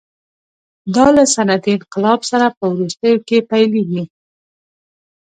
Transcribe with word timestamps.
دا 0.95 1.05
له 1.15 1.23
صنعتي 1.33 1.71
انقلاب 1.75 2.19
سره 2.31 2.45
په 2.57 2.63
وروستیو 2.73 3.17
کې 3.27 3.37
پیلېږي. 3.49 4.03